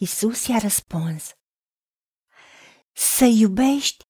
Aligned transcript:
Isus 0.00 0.46
i-a 0.46 0.58
răspuns, 0.58 1.32
să 2.92 3.24
iubești 3.24 4.04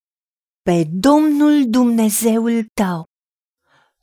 pe 0.62 0.84
Domnul 0.90 1.64
Dumnezeul 1.70 2.66
tău 2.74 3.04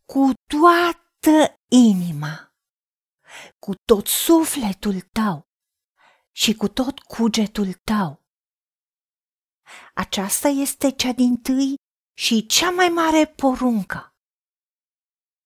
cu 0.05 0.31
toată 0.49 1.55
inima, 1.71 2.53
cu 3.59 3.73
tot 3.75 4.07
sufletul 4.07 5.01
tău 5.01 5.43
și 6.31 6.55
cu 6.55 6.67
tot 6.67 6.99
cugetul 6.99 7.73
tău. 7.73 8.23
Aceasta 9.93 10.47
este 10.47 10.91
cea 10.91 11.11
din 11.11 11.37
tâi 11.37 11.75
și 12.17 12.45
cea 12.45 12.69
mai 12.69 12.89
mare 12.89 13.25
poruncă. 13.25 14.09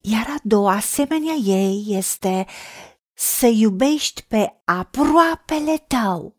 Iar 0.01 0.29
a 0.29 0.39
doua 0.43 0.71
asemenea 0.75 1.33
ei 1.33 1.85
este 1.87 2.47
să 3.19 3.45
iubești 3.45 4.23
pe 4.23 4.61
aproapele 4.65 5.77
tău 5.77 6.37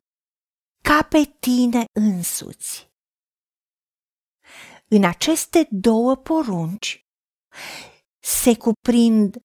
ca 0.83 1.03
pe 1.03 1.37
tine 1.41 1.85
însuți. 1.93 2.91
În 4.89 5.05
aceste 5.05 5.69
două 5.71 6.17
porunci 6.17 7.07
se 8.19 8.57
cuprind 8.57 9.37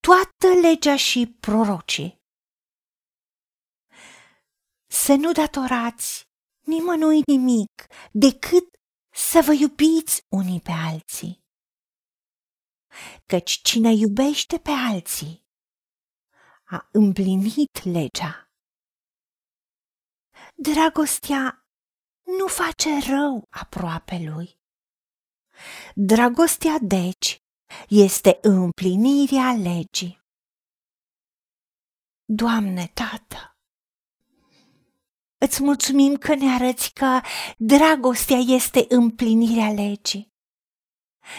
toată 0.00 0.60
legea 0.62 0.96
și 0.96 1.36
prorocii. 1.40 2.22
Să 4.86 5.14
nu 5.14 5.32
datorați 5.32 6.28
nimănui 6.66 7.22
nimic 7.26 7.86
decât 8.12 8.74
să 9.14 9.40
vă 9.44 9.52
iubiți 9.52 10.26
unii 10.28 10.60
pe 10.60 10.70
alții. 10.70 11.44
Căci 13.26 13.60
cine 13.62 13.92
iubește 13.92 14.58
pe 14.58 14.70
alții 14.70 15.48
a 16.70 16.88
împlinit 16.92 17.84
legea. 17.84 18.50
Dragostea 20.54 21.64
nu 22.38 22.46
face 22.46 22.88
rău 23.10 23.46
aproape 23.50 24.18
lui. 24.18 24.58
Dragostea, 25.94 26.78
deci, 26.82 27.42
este 27.88 28.38
împlinirea 28.42 29.52
legii. 29.52 30.20
Doamne, 32.24 32.90
Tată, 32.94 33.58
îți 35.38 35.62
mulțumim 35.62 36.16
că 36.16 36.34
ne 36.34 36.54
arăți 36.54 36.92
că 36.92 37.20
dragostea 37.58 38.38
este 38.38 38.84
împlinirea 38.88 39.72
legii. 39.72 40.29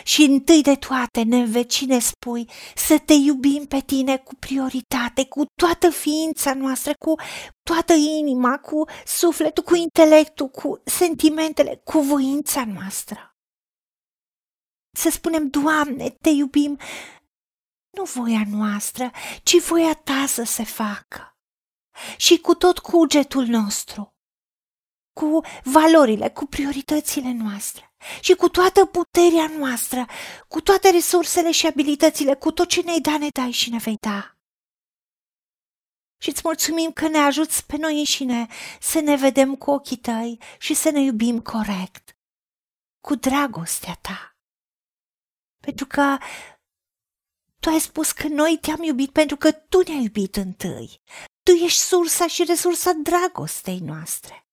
Și 0.03 0.21
întâi 0.21 0.61
de 0.61 0.75
toate 0.75 1.21
ne 1.21 1.45
vecine 1.45 1.99
spui 1.99 2.49
să 2.75 2.97
te 3.05 3.13
iubim 3.13 3.65
pe 3.65 3.79
tine 3.79 4.17
cu 4.17 4.35
prioritate, 4.35 5.25
cu 5.25 5.45
toată 5.61 5.89
ființa 5.89 6.53
noastră, 6.53 6.93
cu 6.99 7.15
toată 7.63 7.93
inima, 7.93 8.57
cu 8.57 8.83
sufletul, 9.05 9.63
cu 9.63 9.75
intelectul, 9.75 10.47
cu 10.47 10.81
sentimentele, 10.85 11.81
cu 11.83 11.99
voința 11.99 12.65
noastră 12.65 13.31
să 14.91 15.09
spunem, 15.09 15.47
Doamne, 15.47 16.09
te 16.09 16.29
iubim, 16.29 16.79
nu 17.89 18.03
voia 18.03 18.43
noastră, 18.49 19.11
ci 19.43 19.61
voia 19.61 19.93
ta 19.93 20.25
să 20.25 20.43
se 20.43 20.63
facă. 20.63 21.35
Și 22.17 22.39
cu 22.39 22.53
tot 22.55 22.79
cugetul 22.79 23.45
nostru, 23.45 24.10
cu 25.13 25.41
valorile, 25.63 26.29
cu 26.29 26.45
prioritățile 26.45 27.31
noastre 27.31 27.93
și 28.21 28.33
cu 28.33 28.49
toată 28.49 28.85
puterea 28.85 29.47
noastră, 29.57 30.05
cu 30.47 30.61
toate 30.61 30.89
resursele 30.89 31.51
și 31.51 31.67
abilitățile, 31.67 32.35
cu 32.35 32.51
tot 32.51 32.67
ce 32.67 32.81
ne-ai 32.81 32.99
dat, 32.99 33.19
ne 33.19 33.27
dai 33.33 33.51
și 33.51 33.69
ne 33.69 33.77
vei 33.77 33.97
da. 33.99 34.35
Și 36.21 36.29
îți 36.29 36.41
mulțumim 36.43 36.91
că 36.91 37.07
ne 37.07 37.17
ajuți 37.17 37.65
pe 37.65 37.77
noi 37.77 37.97
înșine 37.97 38.47
să 38.79 38.99
ne 38.99 39.15
vedem 39.15 39.55
cu 39.55 39.71
ochii 39.71 39.97
tăi 39.97 40.39
și 40.59 40.73
să 40.73 40.89
ne 40.89 41.01
iubim 41.01 41.41
corect, 41.41 42.17
cu 42.99 43.15
dragostea 43.15 43.99
ta 44.01 44.31
pentru 45.61 45.85
că 45.85 46.17
tu 47.59 47.69
ai 47.69 47.79
spus 47.79 48.11
că 48.11 48.27
noi 48.27 48.57
te-am 48.61 48.83
iubit 48.83 49.11
pentru 49.11 49.35
că 49.35 49.51
tu 49.51 49.81
ne-ai 49.87 50.03
iubit 50.03 50.35
întâi. 50.35 51.01
Tu 51.43 51.51
ești 51.51 51.79
sursa 51.79 52.27
și 52.27 52.43
resursa 52.43 52.91
dragostei 52.91 53.79
noastre. 53.79 54.45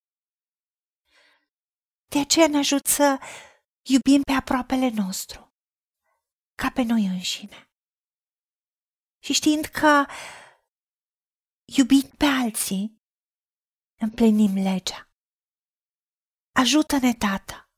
De 2.09 2.19
aceea 2.19 2.49
ne 2.49 2.59
ajut 2.59 2.87
să 2.87 3.19
iubim 3.83 4.23
pe 4.23 4.33
aproapele 4.33 4.89
nostru, 4.89 5.55
ca 6.55 6.71
pe 6.71 6.83
noi 6.83 7.07
înșine. 7.07 7.71
Și 9.19 9.33
știind 9.33 9.65
că 9.65 10.07
iubind 11.65 12.15
pe 12.17 12.25
alții, 12.25 13.03
împlinim 14.01 14.55
legea. 14.55 15.11
Ajută-ne, 16.53 17.15
Tată, 17.15 17.71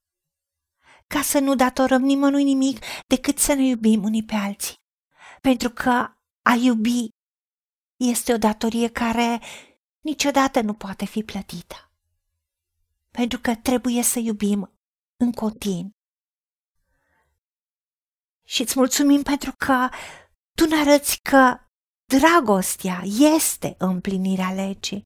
ca 1.07 1.23
să 1.23 1.39
nu 1.39 1.55
datorăm 1.55 2.03
nimănui 2.03 2.45
nimic 2.45 2.85
decât 3.07 3.39
să 3.39 3.55
ne 3.55 3.63
iubim 3.63 4.03
unii 4.03 4.25
pe 4.25 4.35
alții. 4.35 4.75
Pentru 5.41 5.71
că 5.71 6.15
a 6.43 6.55
iubi 6.61 7.09
este 7.97 8.33
o 8.33 8.39
datorie 8.39 8.89
care 8.89 9.41
niciodată 10.01 10.61
nu 10.61 10.75
poate 10.75 11.05
fi 11.05 11.23
plătită. 11.23 11.90
Pentru 13.11 13.39
că 13.41 13.57
trebuie 13.57 14.03
să 14.03 14.19
iubim 14.19 14.81
în 15.17 15.33
continuu. 15.33 15.91
Și 18.47 18.63
îți 18.63 18.79
mulțumim 18.79 19.23
pentru 19.23 19.53
că 19.57 19.89
tu 20.57 20.67
ne 20.67 20.77
arăți 20.77 21.21
că 21.31 21.59
dragostea 22.05 23.01
este 23.37 23.75
împlinirea 23.79 24.53
legii. 24.53 25.03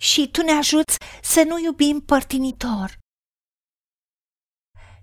Și 0.00 0.30
tu 0.30 0.42
ne 0.42 0.52
ajuți 0.52 0.96
să 1.22 1.42
nu 1.42 1.58
iubim 1.58 2.00
părtinitor, 2.00 2.98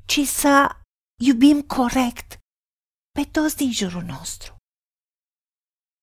ci 0.06 0.19
să 0.19 0.81
iubim 1.22 1.62
corect 1.62 2.38
pe 3.12 3.24
toți 3.31 3.56
din 3.56 3.72
jurul 3.72 4.03
nostru. 4.03 4.56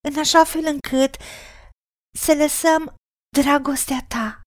În 0.09 0.19
așa 0.19 0.45
fel 0.45 0.65
încât 0.65 1.15
să 2.19 2.35
lăsăm 2.35 2.95
dragostea 3.29 4.07
ta 4.09 4.42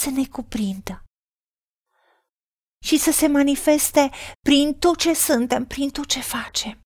să 0.00 0.10
ne 0.10 0.26
cuprindă 0.26 1.04
și 2.84 2.98
să 2.98 3.10
se 3.10 3.26
manifeste 3.26 4.10
prin 4.40 4.78
tot 4.78 4.98
ce 4.98 5.14
suntem, 5.14 5.66
prin 5.66 5.90
tot 5.90 6.06
ce 6.06 6.20
facem. 6.20 6.80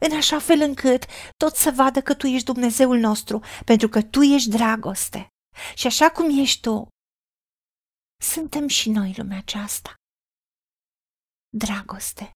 În 0.00 0.16
așa 0.16 0.38
fel 0.38 0.60
încât 0.60 1.04
tot 1.36 1.54
să 1.54 1.70
vadă 1.70 2.02
că 2.02 2.14
tu 2.14 2.26
ești 2.26 2.52
Dumnezeul 2.52 2.98
nostru, 2.98 3.42
pentru 3.64 3.88
că 3.88 4.02
tu 4.02 4.22
ești 4.22 4.48
dragoste. 4.48 5.28
Și 5.74 5.86
așa 5.86 6.10
cum 6.10 6.38
ești 6.38 6.60
tu, 6.60 6.88
suntem 8.22 8.68
și 8.68 8.90
noi 8.90 9.14
lumea 9.16 9.38
aceasta 9.38 9.94
dragoste 11.56 12.30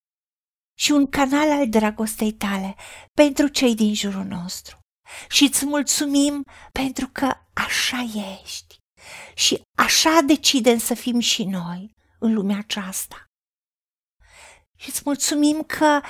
și 0.79 0.91
un 0.91 1.09
canal 1.09 1.51
al 1.51 1.69
dragostei 1.69 2.33
tale 2.33 2.77
pentru 3.13 3.49
cei 3.49 3.75
din 3.75 3.95
jurul 3.95 4.25
nostru. 4.25 4.79
Și 5.29 5.45
îți 5.45 5.67
mulțumim 5.67 6.45
pentru 6.73 7.09
că 7.09 7.33
așa 7.55 8.01
ești 8.43 8.80
și 9.35 9.63
așa 9.75 10.21
decidem 10.27 10.79
să 10.79 10.95
fim 10.95 11.19
și 11.19 11.45
noi 11.45 11.95
în 12.19 12.35
lumea 12.35 12.59
aceasta. 12.59 13.25
Și 14.77 14.89
îți 14.89 15.03
mulțumim 15.05 15.63
că 15.63 16.01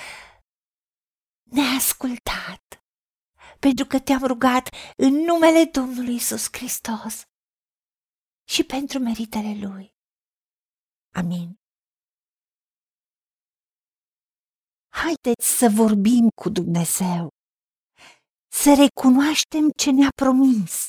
ne-ai 1.42 1.76
ascultat, 1.76 2.84
pentru 3.58 3.84
că 3.84 4.00
te-am 4.00 4.24
rugat 4.24 4.68
în 4.96 5.12
numele 5.12 5.64
Domnului 5.64 6.14
Isus 6.14 6.48
Hristos 6.50 7.22
și 8.48 8.64
pentru 8.64 8.98
meritele 8.98 9.66
Lui. 9.66 9.94
Amin. 11.14 11.58
Haideți 14.92 15.46
să 15.58 15.68
vorbim 15.74 16.28
cu 16.42 16.48
Dumnezeu, 16.48 17.28
să 18.52 18.74
recunoaștem 18.74 19.70
ce 19.76 19.90
ne-a 19.90 20.08
promis 20.14 20.88